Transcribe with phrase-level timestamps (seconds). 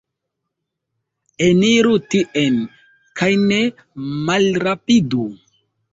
[1.47, 2.57] Eniru tien,
[3.21, 3.61] kaj ne
[4.31, 5.29] malrapidu.